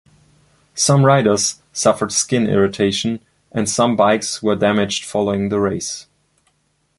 [0.73, 3.19] Some riders suffered skin irritation
[3.51, 6.07] and some bikes were damaged following the race.